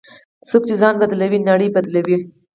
[0.49, 2.17] څوک چې ځان بدلوي، نړۍ بدلوي.